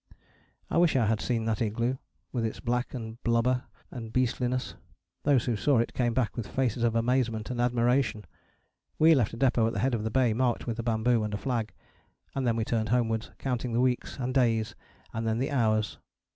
I 0.67 0.79
wish 0.79 0.95
I 0.95 1.05
had 1.05 1.21
seen 1.21 1.45
that 1.45 1.61
igloo: 1.61 1.97
with 2.31 2.43
its 2.43 2.59
black 2.59 2.95
and 2.95 3.21
blubber 3.21 3.65
and 3.91 4.11
beastliness. 4.11 4.73
Those 5.25 5.45
who 5.45 5.55
saw 5.55 5.77
it 5.77 5.93
came 5.93 6.15
back 6.15 6.35
with 6.35 6.47
faces 6.47 6.83
of 6.83 6.95
amazement 6.95 7.51
and 7.51 7.61
admiration. 7.61 8.25
We 8.97 9.13
left 9.13 9.35
a 9.35 9.37
depôt 9.37 9.67
at 9.67 9.73
the 9.73 9.79
head 9.79 9.93
of 9.93 10.03
the 10.03 10.09
bay, 10.09 10.33
marked 10.33 10.65
with 10.65 10.79
a 10.79 10.83
bamboo 10.83 11.23
and 11.23 11.35
a 11.35 11.37
flag, 11.37 11.71
and 12.33 12.47
then 12.47 12.55
we 12.55 12.65
turned 12.65 12.89
homewards, 12.89 13.29
counting 13.37 13.73
the 13.73 13.79
weeks, 13.79 14.17
and 14.17 14.33
days, 14.33 14.73
and 15.13 15.27
then 15.27 15.37
the 15.37 15.51
hours. 15.51 15.99